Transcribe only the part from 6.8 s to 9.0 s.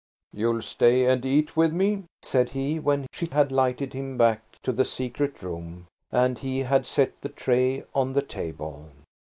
set the tray on the table.